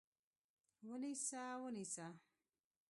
ونیسه! 0.87 1.43
ونیسه! 1.63 2.07